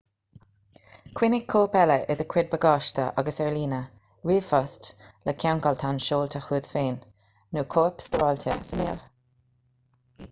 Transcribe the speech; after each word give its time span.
coinnigh 1.17 1.43
cóip 1.53 1.75
eile 1.81 1.97
i 2.13 2.15
do 2.21 2.25
chuid 2.33 2.49
bagáiste 2.53 3.05
agus 3.23 3.37
ar 3.45 3.51
líne 3.57 3.83
ríomhphost 4.31 4.89
le 5.29 5.37
ceangaltán 5.45 6.03
seolta 6.09 6.43
chugat 6.49 6.73
féin 6.73 6.99
nó 7.59 7.67
cóip 7.77 8.05
stóráilte 8.09 8.59
sa 8.73 8.83
néal" 8.83 9.01